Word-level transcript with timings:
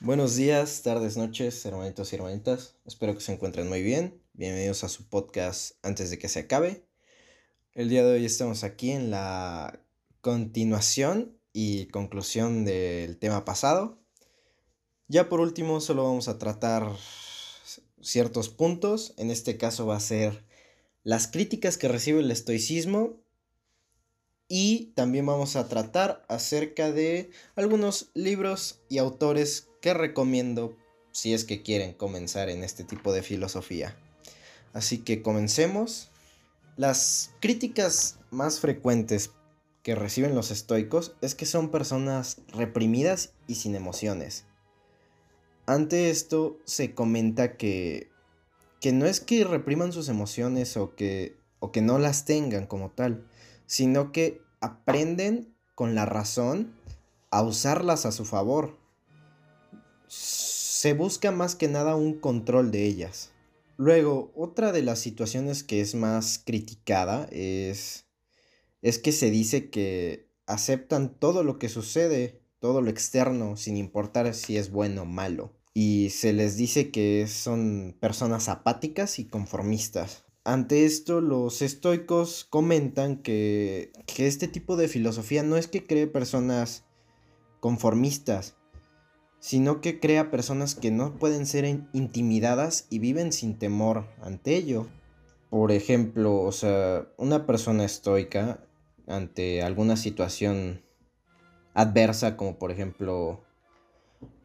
Buenos 0.00 0.36
días, 0.36 0.82
tardes, 0.84 1.16
noches, 1.16 1.66
hermanitos 1.66 2.12
y 2.12 2.16
hermanitas. 2.16 2.76
Espero 2.86 3.16
que 3.16 3.20
se 3.20 3.32
encuentren 3.32 3.68
muy 3.68 3.82
bien. 3.82 4.22
Bienvenidos 4.32 4.84
a 4.84 4.88
su 4.88 5.08
podcast 5.08 5.72
antes 5.82 6.08
de 6.10 6.20
que 6.20 6.28
se 6.28 6.38
acabe. 6.38 6.86
El 7.74 7.88
día 7.88 8.04
de 8.04 8.12
hoy 8.12 8.24
estamos 8.24 8.62
aquí 8.62 8.92
en 8.92 9.10
la 9.10 9.82
continuación 10.20 11.36
y 11.52 11.86
conclusión 11.86 12.64
del 12.64 13.18
tema 13.18 13.44
pasado. 13.44 13.98
Ya 15.08 15.28
por 15.28 15.40
último, 15.40 15.80
solo 15.80 16.04
vamos 16.04 16.28
a 16.28 16.38
tratar 16.38 16.92
ciertos 18.00 18.50
puntos. 18.50 19.14
En 19.16 19.32
este 19.32 19.56
caso 19.56 19.84
va 19.84 19.96
a 19.96 20.00
ser 20.00 20.44
las 21.02 21.26
críticas 21.26 21.76
que 21.76 21.88
recibe 21.88 22.20
el 22.20 22.30
estoicismo 22.30 23.20
y 24.48 24.92
también 24.94 25.26
vamos 25.26 25.56
a 25.56 25.68
tratar 25.68 26.24
acerca 26.28 26.90
de 26.90 27.30
algunos 27.54 28.10
libros 28.14 28.80
y 28.88 28.98
autores 28.98 29.68
que 29.80 29.92
recomiendo 29.92 30.76
si 31.12 31.34
es 31.34 31.44
que 31.44 31.62
quieren 31.62 31.92
comenzar 31.92 32.48
en 32.48 32.64
este 32.64 32.84
tipo 32.84 33.12
de 33.12 33.22
filosofía. 33.22 33.96
Así 34.72 34.98
que 34.98 35.22
comencemos. 35.22 36.10
Las 36.76 37.32
críticas 37.40 38.18
más 38.30 38.60
frecuentes 38.60 39.32
que 39.82 39.94
reciben 39.94 40.34
los 40.34 40.50
estoicos 40.50 41.16
es 41.20 41.34
que 41.34 41.46
son 41.46 41.70
personas 41.70 42.40
reprimidas 42.48 43.32
y 43.46 43.56
sin 43.56 43.74
emociones. 43.74 44.44
Ante 45.66 46.10
esto 46.10 46.58
se 46.64 46.94
comenta 46.94 47.56
que, 47.56 48.08
que 48.80 48.92
no 48.92 49.06
es 49.06 49.20
que 49.20 49.44
repriman 49.44 49.92
sus 49.92 50.08
emociones 50.08 50.76
o 50.76 50.94
que, 50.94 51.36
o 51.58 51.72
que 51.72 51.82
no 51.82 51.98
las 51.98 52.24
tengan 52.24 52.66
como 52.66 52.90
tal, 52.90 53.26
sino 53.66 54.12
que 54.12 54.40
aprenden 54.60 55.54
con 55.74 55.94
la 55.94 56.06
razón 56.06 56.74
a 57.30 57.42
usarlas 57.42 58.06
a 58.06 58.12
su 58.12 58.24
favor 58.24 58.78
se 60.08 60.92
busca 60.94 61.32
más 61.32 61.56
que 61.56 61.68
nada 61.68 61.96
un 61.96 62.20
control 62.20 62.70
de 62.70 62.86
ellas. 62.86 63.32
Luego, 63.76 64.32
otra 64.36 64.70
de 64.70 64.82
las 64.82 65.00
situaciones 65.00 65.62
que 65.62 65.80
es 65.80 65.94
más 65.94 66.40
criticada 66.44 67.28
es, 67.30 68.06
es 68.80 68.98
que 68.98 69.10
se 69.10 69.30
dice 69.30 69.70
que 69.70 70.28
aceptan 70.46 71.18
todo 71.18 71.42
lo 71.42 71.58
que 71.58 71.68
sucede, 71.68 72.40
todo 72.60 72.80
lo 72.80 72.90
externo, 72.90 73.56
sin 73.56 73.76
importar 73.76 74.32
si 74.34 74.56
es 74.56 74.70
bueno 74.70 75.02
o 75.02 75.04
malo. 75.04 75.52
Y 75.74 76.10
se 76.10 76.32
les 76.32 76.56
dice 76.56 76.90
que 76.90 77.26
son 77.28 77.96
personas 78.00 78.48
apáticas 78.48 79.18
y 79.18 79.26
conformistas. 79.26 80.24
Ante 80.44 80.84
esto, 80.84 81.20
los 81.20 81.60
estoicos 81.62 82.46
comentan 82.48 83.16
que, 83.16 83.92
que 84.06 84.26
este 84.26 84.48
tipo 84.48 84.76
de 84.76 84.88
filosofía 84.88 85.42
no 85.42 85.56
es 85.56 85.66
que 85.66 85.86
cree 85.86 86.06
personas 86.06 86.84
conformistas, 87.60 88.56
sino 89.40 89.80
que 89.80 90.00
crea 90.00 90.30
personas 90.30 90.74
que 90.74 90.90
no 90.90 91.18
pueden 91.18 91.46
ser 91.46 91.64
intimidadas 91.92 92.86
y 92.90 92.98
viven 92.98 93.32
sin 93.32 93.58
temor 93.58 94.06
ante 94.22 94.56
ello. 94.56 94.86
Por 95.50 95.72
ejemplo, 95.72 96.40
o 96.40 96.52
sea, 96.52 97.06
una 97.16 97.46
persona 97.46 97.84
estoica 97.84 98.60
ante 99.06 99.62
alguna 99.62 99.96
situación 99.96 100.82
adversa, 101.74 102.36
como 102.36 102.58
por 102.58 102.70
ejemplo 102.70 103.40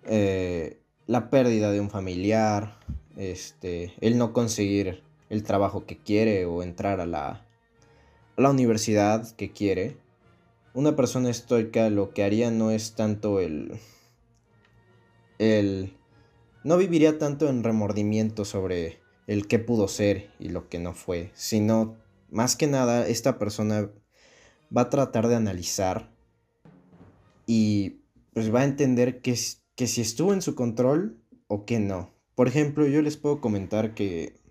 eh, 0.05 0.79
la 1.07 1.29
pérdida 1.29 1.71
de 1.71 1.81
un 1.81 1.89
familiar, 1.89 2.79
este, 3.17 3.93
el 4.01 4.17
no 4.17 4.33
conseguir 4.33 5.03
el 5.33 5.43
trabajo 5.43 5.85
que 5.85 5.97
quiere 5.97 6.45
o 6.45 6.61
entrar 6.61 7.01
a 7.01 7.05
la, 7.07 7.45
la 8.37 8.51
universidad 8.51 9.35
que 9.35 9.51
quiere, 9.51 9.97
una 10.73 10.95
persona 10.95 11.29
estoica 11.29 11.89
lo 11.89 12.13
que 12.13 12.23
haría 12.23 12.51
no 12.51 12.71
es 12.71 12.95
tanto 12.95 13.39
el 13.39 13.79
él 15.39 15.97
no 16.63 16.77
viviría 16.77 17.17
tanto 17.17 17.49
en 17.49 17.63
remordimiento 17.63 18.45
sobre 18.45 18.99
el 19.27 19.47
que 19.47 19.59
pudo 19.59 19.87
ser 19.87 20.29
y 20.39 20.49
lo 20.49 20.69
que 20.69 20.79
no 20.79 20.93
fue, 20.93 21.31
sino 21.33 21.97
más 22.29 22.55
que 22.55 22.67
nada 22.67 23.07
esta 23.07 23.39
persona 23.39 23.89
va 24.75 24.81
a 24.83 24.89
tratar 24.89 25.27
de 25.27 25.35
analizar 25.35 26.11
y 27.45 28.01
pues 28.33 28.53
va 28.53 28.61
a 28.61 28.65
entender 28.65 29.21
que, 29.21 29.35
que 29.75 29.87
si 29.87 30.01
estuvo 30.01 30.31
en 30.31 30.41
su 30.41 30.55
control 30.55 31.19
o 31.47 31.65
que 31.65 31.79
no. 31.79 32.13
Por 32.35 32.47
ejemplo, 32.47 32.87
yo 32.87 33.01
les 33.01 33.17
puedo 33.17 33.41
comentar 33.41 33.93
que 33.93 34.42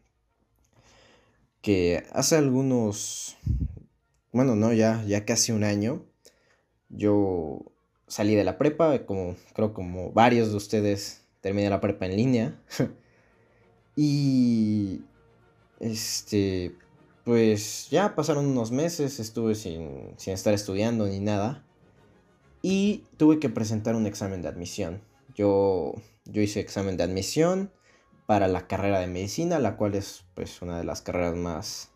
que 1.63 2.05
hace 2.13 2.37
algunos 2.37 3.37
bueno, 4.33 4.57
no, 4.57 4.73
ya 4.73 5.03
ya 5.07 5.25
casi 5.25 5.53
un 5.53 5.65
año 5.65 6.05
yo 6.93 7.73
salí 8.07 8.35
de 8.35 8.45
la 8.45 8.59
prepa, 8.59 9.07
como 9.07 9.37
creo 9.55 9.73
como 9.73 10.13
varios 10.13 10.51
de 10.51 10.57
ustedes 10.57 11.25
terminé 11.41 11.71
la 11.71 11.81
prepa 11.81 12.07
en 12.07 12.17
línea. 12.17 12.61
y 13.97 15.01
este 15.81 16.77
pues 17.25 17.89
ya 17.91 18.15
pasaron 18.15 18.47
unos 18.47 18.73
meses, 18.73 19.21
estuve 19.21 19.55
sin, 19.55 20.15
sin 20.17 20.35
estar 20.35 20.53
estudiando 20.55 21.07
ni 21.07 21.21
nada. 21.21 21.65
Y 22.63 23.05
tuve 23.17 23.39
que 23.39 23.49
presentar 23.49 23.95
un 23.97 24.07
examen 24.07 24.43
de 24.43 24.49
admisión. 24.49 25.03
Yo, 25.35 25.95
yo 26.25 26.43
hice 26.43 26.61
examen 26.61 26.97
de 26.97 27.05
admisión 27.05 27.73
para 28.27 28.49
la 28.49 28.67
carrera 28.67 29.01
de 29.01 29.07
medicina, 29.07 29.59
la 29.59 29.77
cual 29.77 29.95
es 29.95 30.25
pues 30.35 30.63
una 30.63 30.79
de 30.79 30.85
las 30.85 31.03
carreras 31.03 31.37
más, 31.37 31.91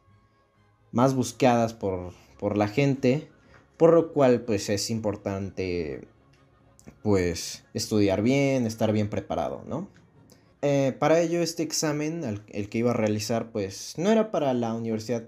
más 0.92 1.14
buscadas 1.14 1.74
por, 1.74 2.12
por 2.38 2.56
la 2.56 2.68
gente 2.68 3.30
por 3.76 3.92
lo 3.92 4.12
cual 4.12 4.42
pues 4.42 4.68
es 4.68 4.90
importante 4.90 6.08
pues 7.02 7.64
estudiar 7.74 8.22
bien, 8.22 8.66
estar 8.66 8.92
bien 8.92 9.08
preparado, 9.08 9.62
¿no? 9.66 9.88
Eh, 10.62 10.96
para 10.98 11.20
ello 11.20 11.42
este 11.42 11.62
examen, 11.62 12.24
el, 12.48 12.68
que 12.68 12.78
iba 12.78 12.90
a 12.90 12.94
realizar 12.94 13.50
pues 13.52 13.94
no 13.98 14.10
era 14.10 14.30
para 14.30 14.54
la 14.54 14.74
universidad 14.74 15.24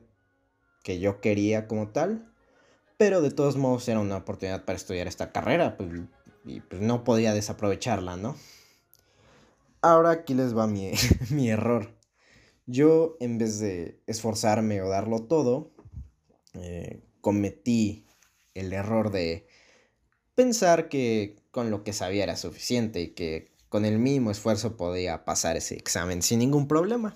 que 0.83 0.99
yo 0.99 1.21
quería 1.21 1.69
como 1.69 1.89
tal, 1.89 2.33
pero 2.97 3.21
de 3.21 3.31
todos 3.31 3.57
modos 3.57 3.89
era 3.89 4.01
una 4.01 4.17
oportunidad 4.17 4.65
para 4.65 4.77
estudiar 4.77 5.07
esta 5.07 5.31
carrera 5.31 5.77
pues, 5.77 5.91
y 6.45 6.61
pues 6.61 6.81
no 6.81 7.05
podía 7.05 7.35
desaprovecharla, 7.35 8.17
¿no? 8.17 8.37
Ahora 9.81 10.11
aquí 10.11 10.35
les 10.35 10.57
va 10.57 10.67
mi, 10.67 10.93
mi 11.31 11.51
error. 11.51 11.97
Yo 12.67 13.17
en 13.21 13.39
vez 13.39 13.61
de 13.61 14.03
esforzarme 14.07 14.83
o 14.83 14.89
darlo 14.89 15.23
todo, 15.23 15.73
eh, 16.55 17.03
cometí 17.21 18.07
el 18.55 18.73
error 18.73 19.11
de 19.11 19.47
pensar 20.35 20.89
que 20.89 21.37
con 21.51 21.71
lo 21.71 21.83
que 21.85 21.93
sabía 21.93 22.25
era 22.25 22.37
suficiente 22.37 23.01
y 23.01 23.09
que 23.09 23.53
con 23.69 23.85
el 23.85 23.99
mínimo 23.99 24.31
esfuerzo 24.31 24.77
podía 24.77 25.25
pasar 25.25 25.57
ese 25.57 25.77
examen 25.77 26.23
sin 26.23 26.41
ningún 26.41 26.69
problema. 26.69 27.15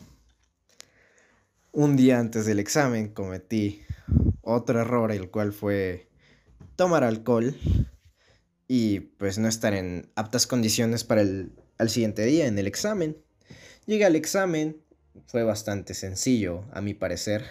Un 1.72 1.96
día 1.96 2.18
antes 2.18 2.44
del 2.44 2.58
examen 2.58 3.08
cometí 3.08 3.82
otro 4.42 4.80
error, 4.80 5.12
el 5.12 5.30
cual 5.30 5.52
fue 5.52 6.08
tomar 6.76 7.04
alcohol 7.04 7.56
y 8.68 9.00
pues 9.00 9.38
no 9.38 9.48
estar 9.48 9.72
en 9.74 10.10
aptas 10.14 10.46
condiciones 10.46 11.04
para 11.04 11.22
el 11.22 11.52
al 11.82 11.90
siguiente 11.90 12.24
día 12.24 12.46
en 12.46 12.58
el 12.58 12.66
examen. 12.66 13.18
Llegué 13.86 14.04
al 14.04 14.16
examen, 14.16 14.80
fue 15.26 15.42
bastante 15.42 15.94
sencillo 15.94 16.64
a 16.72 16.80
mi 16.80 16.94
parecer. 16.94 17.44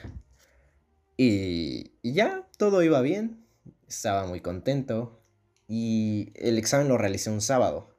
Y, 1.18 1.92
ya, 2.02 2.48
todo 2.58 2.82
iba 2.82 3.02
bien 3.02 3.42
estaba 3.88 4.26
muy 4.26 4.40
contento 4.40 5.22
y 5.68 6.32
el 6.36 6.58
examen 6.58 6.88
lo 6.88 6.98
realicé 6.98 7.30
un 7.30 7.42
sábado. 7.42 7.94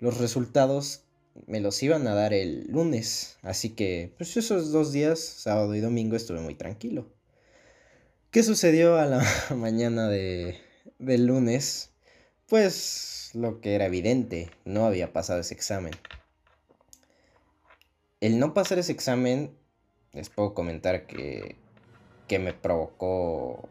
Los 0.00 0.18
resultados 0.18 1.04
me 1.46 1.60
los 1.60 1.80
iban 1.84 2.06
a 2.08 2.14
dar 2.14 2.34
el 2.34 2.66
lunes, 2.66 3.38
así 3.42 3.70
que 3.70 4.12
pues 4.16 4.36
esos 4.36 4.72
dos 4.72 4.92
días, 4.92 5.20
sábado 5.20 5.74
y 5.76 5.80
domingo, 5.80 6.16
estuve 6.16 6.40
muy 6.40 6.56
tranquilo. 6.56 7.06
¿Qué 8.32 8.42
sucedió 8.42 8.96
a 8.96 9.06
la 9.06 9.24
mañana 9.56 10.08
de, 10.08 10.58
del 10.98 11.26
lunes? 11.26 11.93
Pues 12.48 13.30
lo 13.34 13.60
que 13.60 13.74
era 13.74 13.86
evidente, 13.86 14.50
no 14.64 14.84
había 14.84 15.12
pasado 15.12 15.40
ese 15.40 15.54
examen. 15.54 15.92
El 18.20 18.38
no 18.38 18.54
pasar 18.54 18.78
ese 18.78 18.92
examen, 18.92 19.56
les 20.12 20.28
puedo 20.30 20.54
comentar 20.54 21.06
que, 21.06 21.56
que 22.28 22.38
me 22.38 22.52
provocó 22.52 23.68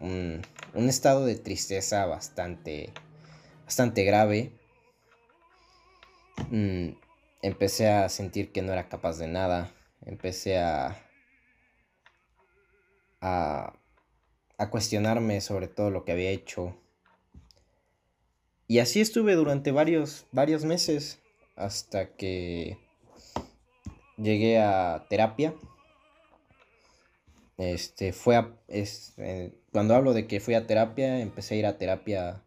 un, 0.00 0.42
estado 0.74 1.24
de 1.26 1.36
tristeza 1.36 2.06
bastante, 2.06 2.92
bastante 3.64 4.04
grave. 4.04 4.52
Mm, 6.50 6.90
empecé 7.42 7.88
a 7.88 8.08
sentir 8.08 8.52
que 8.52 8.62
no 8.62 8.72
era 8.72 8.88
capaz 8.88 9.18
de 9.18 9.28
nada. 9.28 9.70
Empecé 10.04 10.58
a, 10.58 10.98
a, 13.20 13.74
a 14.58 14.70
cuestionarme 14.70 15.40
sobre 15.40 15.68
todo 15.68 15.90
lo 15.90 16.04
que 16.04 16.12
había 16.12 16.30
hecho. 16.30 16.81
Y 18.68 18.78
así 18.78 19.00
estuve 19.00 19.34
durante 19.34 19.72
varios, 19.72 20.26
varios 20.32 20.64
meses 20.64 21.18
hasta 21.56 22.14
que 22.16 22.78
llegué 24.16 24.58
a 24.58 25.06
terapia. 25.08 25.54
Este, 27.58 28.12
fue 28.12 28.36
a, 28.36 28.50
cuando 29.70 29.94
hablo 29.94 30.14
de 30.14 30.26
que 30.26 30.40
fui 30.40 30.54
a 30.54 30.66
terapia, 30.66 31.20
empecé 31.20 31.54
a 31.54 31.58
ir 31.58 31.66
a 31.66 31.78
terapia 31.78 32.42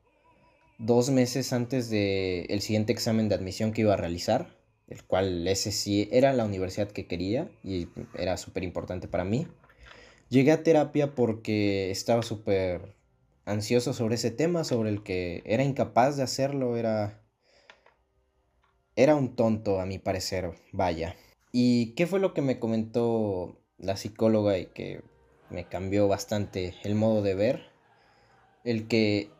dos 0.77 1.09
meses 1.09 1.53
antes 1.53 1.89
del 1.89 2.45
el 2.49 2.61
siguiente 2.61 2.91
examen 2.91 3.29
de 3.29 3.35
admisión 3.35 3.71
que 3.71 3.81
iba 3.81 3.93
a 3.93 3.97
realizar, 3.97 4.57
el 4.87 5.03
cual 5.03 5.47
ese 5.47 5.71
sí 5.71 6.09
era 6.11 6.33
la 6.33 6.45
universidad 6.45 6.91
que 6.91 7.07
quería 7.07 7.49
y 7.63 7.87
era 8.17 8.37
súper 8.37 8.63
importante 8.63 9.07
para 9.07 9.23
mí. 9.23 9.47
Llegué 10.29 10.51
a 10.51 10.63
terapia 10.63 11.13
porque 11.13 11.91
estaba 11.91 12.23
súper 12.23 12.95
ansioso 13.45 13.93
sobre 13.93 14.15
ese 14.15 14.31
tema, 14.31 14.63
sobre 14.63 14.89
el 14.89 15.03
que 15.03 15.41
era 15.45 15.63
incapaz 15.63 16.17
de 16.17 16.23
hacerlo, 16.23 16.77
era... 16.77 17.21
Era 18.97 19.15
un 19.15 19.35
tonto, 19.35 19.81
a 19.81 19.85
mi 19.85 19.99
parecer, 19.99 20.53
vaya. 20.71 21.15
¿Y 21.51 21.95
qué 21.95 22.07
fue 22.07 22.19
lo 22.19 22.33
que 22.33 22.41
me 22.41 22.59
comentó 22.59 23.61
la 23.77 23.97
psicóloga 23.97 24.57
y 24.57 24.67
que 24.67 25.03
me 25.49 25.67
cambió 25.67 26.07
bastante 26.07 26.75
el 26.83 26.95
modo 26.95 27.21
de 27.21 27.35
ver? 27.35 27.71
El 28.63 28.87
que 28.87 29.31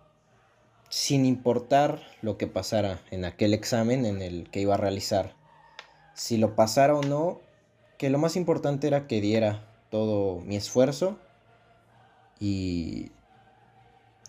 sin 0.90 1.26
importar 1.26 2.02
lo 2.22 2.38
que 2.38 2.48
pasara 2.48 3.02
en 3.12 3.26
aquel 3.26 3.54
examen 3.54 4.06
en 4.06 4.22
el 4.22 4.50
que 4.50 4.62
iba 4.62 4.76
a 4.76 4.78
realizar, 4.78 5.36
si 6.14 6.38
lo 6.38 6.56
pasara 6.56 6.96
o 6.96 7.02
no, 7.02 7.42
que 7.98 8.10
lo 8.10 8.18
más 8.18 8.36
importante 8.36 8.88
era 8.88 9.08
que 9.08 9.22
diera 9.22 9.74
todo 9.90 10.40
mi 10.40 10.56
esfuerzo 10.56 11.20
y, 12.40 13.12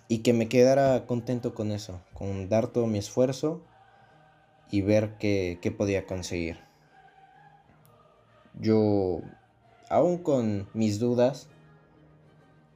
y 0.08 0.18
que 0.18 0.32
me 0.32 0.48
quedara 0.48 1.06
contento 1.06 1.54
con 1.54 1.72
eso, 1.72 2.00
con 2.14 2.48
dar 2.48 2.68
todo 2.68 2.86
mi 2.86 2.98
esfuerzo 2.98 3.62
y 4.70 4.82
ver 4.82 5.16
qué, 5.18 5.58
qué 5.60 5.70
podía 5.70 6.06
conseguir. 6.06 6.58
Yo, 8.58 9.20
aún 9.90 10.18
con 10.18 10.68
mis 10.72 10.98
dudas, 10.98 11.48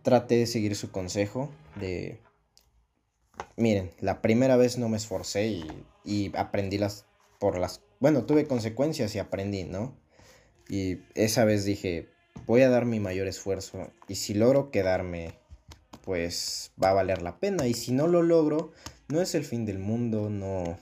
traté 0.02 0.36
de 0.36 0.46
seguir 0.46 0.76
su 0.76 0.90
consejo 0.90 1.50
de 1.76 2.20
miren, 3.56 3.90
la 4.00 4.22
primera 4.22 4.56
vez 4.56 4.78
no 4.78 4.88
me 4.88 4.96
esforcé 4.96 5.48
y, 5.48 5.84
y, 6.04 6.36
aprendí 6.36 6.78
las 6.78 7.06
por 7.38 7.58
las, 7.58 7.82
bueno, 8.00 8.24
tuve 8.24 8.46
consecuencias 8.46 9.14
y 9.14 9.18
aprendí, 9.18 9.64
¿no? 9.64 9.96
Y 10.68 10.98
esa 11.14 11.44
vez 11.44 11.64
dije, 11.64 12.08
voy 12.46 12.62
a 12.62 12.68
dar 12.68 12.84
mi 12.84 13.00
mayor 13.00 13.26
esfuerzo 13.26 13.90
y 14.08 14.16
si 14.16 14.34
logro 14.34 14.70
quedarme, 14.70 15.38
pues 16.10 16.72
va 16.82 16.90
a 16.90 16.94
valer 16.94 17.22
la 17.22 17.38
pena 17.38 17.68
y 17.68 17.74
si 17.74 17.92
no 17.92 18.08
lo 18.08 18.22
logro, 18.22 18.72
no 19.06 19.20
es 19.20 19.36
el 19.36 19.44
fin 19.44 19.64
del 19.64 19.78
mundo, 19.78 20.28
no 20.28 20.76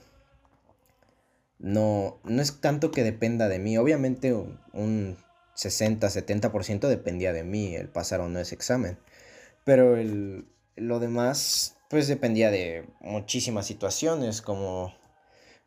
no 1.59 2.19
no 2.23 2.41
es 2.41 2.59
tanto 2.61 2.89
que 2.89 3.03
dependa 3.03 3.47
de 3.47 3.59
mí, 3.59 3.77
obviamente 3.77 4.33
un 4.33 5.17
60, 5.53 6.07
70% 6.07 6.87
dependía 6.87 7.31
de 7.31 7.43
mí 7.43 7.75
el 7.75 7.89
pasar 7.89 8.21
o 8.21 8.27
no 8.27 8.39
ese 8.39 8.55
examen. 8.55 8.97
Pero 9.65 9.97
el, 9.97 10.47
lo 10.75 10.99
demás 10.99 11.77
pues 11.91 12.07
dependía 12.07 12.49
de 12.49 12.87
muchísimas 12.99 13.67
situaciones 13.67 14.41
como, 14.41 14.95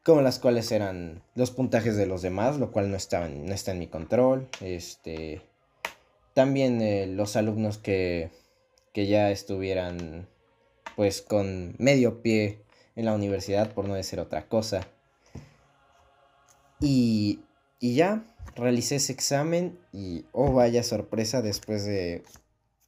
como 0.03 0.23
las 0.23 0.41
cuales 0.41 0.73
eran 0.73 1.23
los 1.37 1.53
puntajes 1.53 1.95
de 1.95 2.07
los 2.07 2.21
demás, 2.21 2.59
lo 2.59 2.73
cual 2.73 2.91
no, 2.91 2.97
estaban, 2.97 3.47
no 3.47 3.55
está 3.55 3.71
en 3.71 3.79
mi 3.79 3.87
control. 3.87 4.49
Este, 4.61 5.41
también 6.35 6.83
eh, 6.83 7.07
los 7.07 7.37
alumnos 7.37 7.79
que, 7.79 8.42
que 8.93 9.07
ya 9.07 9.31
estuvieran 9.31 10.29
pues 10.97 11.23
con 11.23 11.75
medio 11.79 12.23
pie 12.23 12.63
en 12.97 13.07
la 13.07 13.15
universidad 13.15 13.73
por 13.73 13.89
no 13.89 13.95
decir 13.95 14.21
otra 14.21 14.49
cosa. 14.49 14.87
Y, 16.81 17.41
y 17.81 17.95
ya, 17.95 18.25
realicé 18.57 18.97
ese 18.97 19.13
examen 19.13 19.79
y, 19.93 20.25
oh 20.33 20.53
vaya 20.53 20.83
sorpresa, 20.83 21.43
después 21.43 21.85
de 21.85 22.25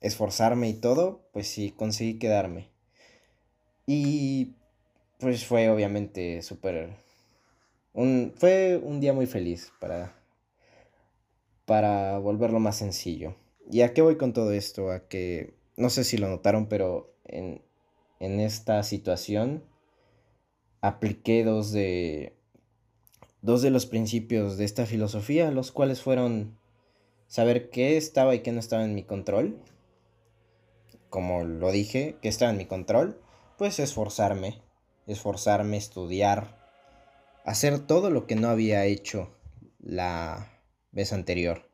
esforzarme 0.00 0.68
y 0.68 0.74
todo, 0.74 1.22
pues 1.32 1.48
sí, 1.48 1.70
conseguí 1.70 2.18
quedarme. 2.18 2.68
Y 3.86 4.54
pues 5.18 5.46
fue 5.46 5.70
obviamente 5.70 6.42
súper... 6.42 6.96
Un, 7.92 8.34
fue 8.36 8.80
un 8.82 9.00
día 9.00 9.12
muy 9.12 9.26
feliz 9.26 9.72
para, 9.78 10.14
para 11.64 12.18
volverlo 12.18 12.58
más 12.58 12.76
sencillo. 12.76 13.36
¿Y 13.70 13.82
a 13.82 13.94
qué 13.94 14.02
voy 14.02 14.16
con 14.16 14.32
todo 14.32 14.52
esto? 14.52 14.90
A 14.90 15.06
que, 15.08 15.54
no 15.76 15.90
sé 15.90 16.04
si 16.04 16.18
lo 16.18 16.28
notaron, 16.28 16.66
pero 16.66 17.14
en, 17.24 17.62
en 18.20 18.40
esta 18.40 18.82
situación 18.82 19.64
apliqué 20.80 21.44
dos 21.44 21.72
de, 21.72 22.36
dos 23.42 23.62
de 23.62 23.70
los 23.70 23.86
principios 23.86 24.56
de 24.56 24.64
esta 24.64 24.86
filosofía, 24.86 25.50
los 25.50 25.72
cuales 25.72 26.00
fueron 26.02 26.58
saber 27.26 27.70
qué 27.70 27.96
estaba 27.96 28.34
y 28.34 28.40
qué 28.40 28.52
no 28.52 28.60
estaba 28.60 28.84
en 28.84 28.94
mi 28.94 29.02
control. 29.02 29.58
Como 31.10 31.44
lo 31.44 31.70
dije, 31.70 32.16
que 32.20 32.28
estaba 32.28 32.50
en 32.50 32.58
mi 32.58 32.66
control 32.66 33.20
pues 33.56 33.78
esforzarme, 33.78 34.60
esforzarme, 35.06 35.76
estudiar, 35.76 36.58
hacer 37.44 37.78
todo 37.78 38.10
lo 38.10 38.26
que 38.26 38.36
no 38.36 38.48
había 38.48 38.84
hecho 38.84 39.30
la 39.78 40.60
vez 40.92 41.12
anterior. 41.12 41.70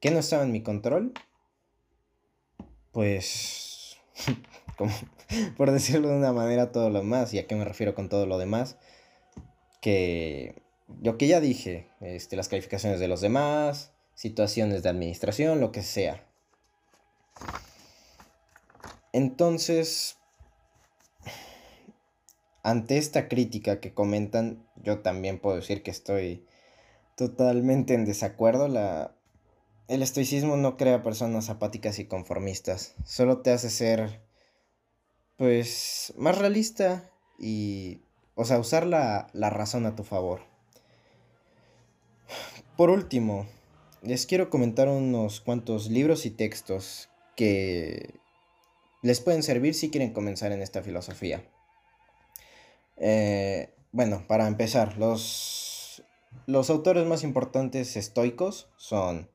¿Qué 0.00 0.10
no 0.10 0.18
estaba 0.18 0.42
en 0.42 0.52
mi 0.52 0.62
control? 0.62 1.12
Pues, 2.94 3.98
como, 4.78 4.92
por 5.58 5.72
decirlo 5.72 6.08
de 6.08 6.16
una 6.16 6.32
manera, 6.32 6.72
todo 6.72 6.88
lo 6.88 7.02
más. 7.02 7.34
¿Y 7.34 7.38
a 7.40 7.46
qué 7.46 7.56
me 7.56 7.64
refiero 7.64 7.94
con 7.94 8.08
todo 8.08 8.24
lo 8.24 8.38
demás? 8.38 8.78
Que 9.82 10.62
lo 11.02 11.18
que 11.18 11.26
ya 11.26 11.40
dije, 11.40 11.88
este, 12.00 12.36
las 12.36 12.48
calificaciones 12.48 13.00
de 13.00 13.08
los 13.08 13.20
demás, 13.20 13.92
situaciones 14.14 14.82
de 14.82 14.88
administración, 14.88 15.60
lo 15.60 15.72
que 15.72 15.82
sea. 15.82 16.24
Entonces, 19.12 20.16
ante 22.62 22.96
esta 22.96 23.28
crítica 23.28 23.80
que 23.80 23.92
comentan, 23.92 24.64
yo 24.76 25.00
también 25.00 25.40
puedo 25.40 25.56
decir 25.56 25.82
que 25.82 25.90
estoy 25.90 26.46
totalmente 27.16 27.94
en 27.94 28.04
desacuerdo. 28.04 28.68
La... 28.68 29.16
El 29.86 30.02
estoicismo 30.02 30.56
no 30.56 30.76
crea 30.76 31.02
personas 31.02 31.50
apáticas 31.50 31.98
y 31.98 32.06
conformistas, 32.06 32.94
solo 33.04 33.42
te 33.42 33.50
hace 33.50 33.68
ser, 33.68 34.22
pues, 35.36 36.14
más 36.16 36.38
realista 36.38 37.10
y, 37.38 38.00
o 38.34 38.46
sea, 38.46 38.58
usar 38.58 38.86
la, 38.86 39.26
la 39.34 39.50
razón 39.50 39.84
a 39.84 39.94
tu 39.94 40.02
favor. 40.02 40.40
Por 42.78 42.88
último, 42.88 43.46
les 44.00 44.26
quiero 44.26 44.48
comentar 44.48 44.88
unos 44.88 45.40
cuantos 45.40 45.90
libros 45.90 46.24
y 46.24 46.30
textos 46.30 47.10
que 47.36 48.14
les 49.02 49.20
pueden 49.20 49.42
servir 49.42 49.74
si 49.74 49.90
quieren 49.90 50.14
comenzar 50.14 50.50
en 50.52 50.62
esta 50.62 50.82
filosofía. 50.82 51.44
Eh, 52.96 53.74
bueno, 53.92 54.24
para 54.26 54.46
empezar, 54.46 54.96
los, 54.96 56.02
los 56.46 56.70
autores 56.70 57.06
más 57.06 57.22
importantes 57.22 57.96
estoicos 57.96 58.70
son 58.76 59.28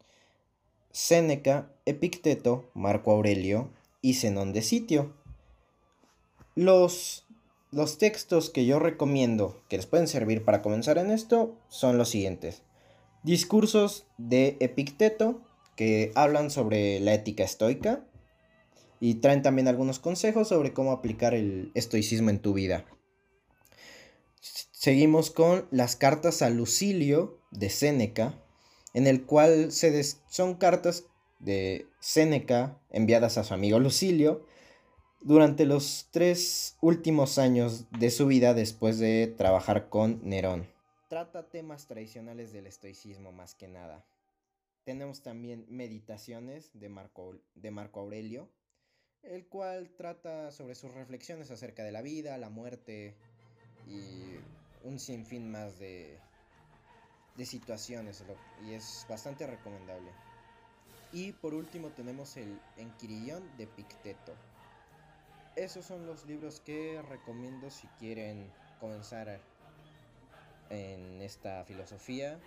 Séneca, 0.91 1.72
Epicteto, 1.86 2.69
Marco 2.74 3.12
Aurelio 3.12 3.69
y 4.01 4.15
Zenón 4.15 4.53
de 4.53 4.62
Sitio. 4.62 5.13
Los, 6.55 7.27
los 7.72 7.98
textos 7.98 8.50
que 8.50 8.65
yo 8.65 8.79
recomiendo 8.79 9.62
que 9.69 9.77
les 9.77 9.86
pueden 9.86 10.08
servir 10.08 10.43
para 10.43 10.62
comenzar 10.62 10.98
en 10.98 11.12
esto 11.12 11.58
son 11.67 11.98
los 11.98 12.10
siguientes. 12.10 12.63
Discursos 13.24 14.08
de 14.17 14.58
Epicteto, 14.60 15.41
que 15.75 16.12
hablan 16.15 16.51
sobre 16.51 17.00
la 17.00 17.13
ética 17.13 17.43
estoica 17.43 18.05
y 19.00 19.15
traen 19.15 19.41
también 19.41 19.67
algunos 19.67 20.00
consejos 20.00 20.50
sobre 20.50 20.74
cómo 20.74 20.91
aplicar 20.91 21.34
el 21.34 21.72
estoicismo 21.74 22.29
en 22.29 22.39
tu 22.39 22.53
vida. 22.53 22.86
Seguimos 24.41 25.31
con 25.31 25.67
las 25.72 25.96
cartas 25.96 26.41
a 26.41 26.50
Lucilio 26.50 27.41
de 27.51 27.69
Séneca, 27.69 28.41
en 28.93 29.08
el 29.08 29.25
cual 29.25 29.72
se 29.72 30.03
son 30.03 30.55
cartas 30.55 31.05
de 31.39 31.88
Séneca 32.00 32.77
enviadas 32.89 33.38
a 33.38 33.43
su 33.43 33.53
amigo 33.53 33.79
Lucilio 33.79 34.46
durante 35.22 35.65
los 35.65 36.08
tres 36.12 36.77
últimos 36.81 37.38
años 37.38 37.86
de 37.91 38.10
su 38.10 38.27
vida 38.27 38.53
después 38.53 39.00
de 39.00 39.27
trabajar 39.27 39.89
con 39.89 40.22
Nerón. 40.24 40.67
Trata 41.08 41.50
temas 41.50 41.88
tradicionales 41.88 42.53
del 42.53 42.67
estoicismo 42.67 43.31
más 43.31 43.55
que 43.55 43.67
nada. 43.67 44.05
Tenemos 44.84 45.22
también 45.22 45.65
meditaciones 45.69 46.72
de 46.74 46.89
Marco, 46.89 47.36
de 47.55 47.72
Marco 47.72 48.00
Aurelio, 48.00 48.50
el 49.24 49.46
cual 49.48 49.89
trata 49.89 50.51
sobre 50.51 50.75
sus 50.75 50.93
reflexiones 50.93 51.51
acerca 51.51 51.84
de 51.84 51.91
la 51.91 52.01
vida, 52.01 52.38
la 52.38 52.50
muerte 52.50 53.15
y 53.88 54.36
un 54.84 55.00
sinfín 55.00 55.51
más 55.51 55.79
de, 55.79 56.17
de 57.39 57.46
situaciones 57.46 58.22
y 58.65 58.74
es 58.74 59.05
bastante 59.10 59.48
recomendable. 59.48 60.12
Y 61.13 61.31
por 61.31 61.53
último 61.53 61.88
tenemos 61.88 62.36
el 62.36 62.60
Enquirillón 62.75 63.50
de 63.58 63.65
Picteto. 63.65 64.36
Esos 65.55 65.86
son 65.86 66.05
los 66.05 66.25
libros 66.25 66.60
que 66.60 67.01
recomiendo 67.01 67.72
si 67.72 67.88
quieren 67.98 68.51
comenzar 68.81 69.39
en 70.69 71.22
esta 71.22 71.63
filosofía, 71.63 72.38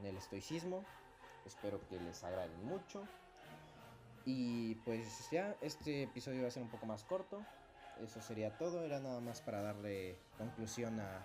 en 0.00 0.06
el 0.06 0.16
estoicismo. 0.18 0.84
Espero 1.46 1.80
que 1.88 1.98
les 1.98 2.22
agraden 2.22 2.62
mucho. 2.66 3.04
Y 4.26 4.74
pues 4.84 5.30
ya, 5.30 5.56
este 5.62 6.02
episodio 6.02 6.42
va 6.42 6.48
a 6.48 6.50
ser 6.50 6.62
un 6.62 6.68
poco 6.68 6.84
más 6.84 7.04
corto. 7.04 7.42
eso 8.04 8.20
sería 8.20 8.56
todo. 8.58 8.84
Era 8.84 9.00
nada 9.00 9.20
más 9.20 9.40
para 9.40 9.62
darle 9.62 10.16
conclusión 10.36 11.00
a, 11.00 11.24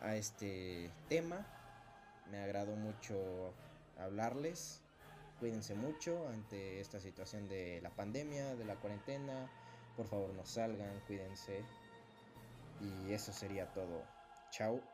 a 0.00 0.16
este 0.16 0.90
tema. 1.08 1.46
Me 2.30 2.38
agradó 2.38 2.76
mucho 2.76 3.52
hablarles. 3.98 4.80
Cuídense 5.40 5.74
mucho 5.74 6.28
ante 6.28 6.80
esta 6.80 7.00
situación 7.00 7.48
de 7.48 7.80
la 7.82 7.90
pandemia, 7.90 8.54
de 8.54 8.64
la 8.64 8.76
cuarentena. 8.76 9.48
Por 9.96 10.06
favor 10.06 10.30
no 10.34 10.44
salgan, 10.46 11.00
cuídense. 11.06 11.60
Y 12.80 13.12
eso 13.12 13.32
sería 13.32 13.66
todo. 13.72 14.02
Chao. 14.50 14.93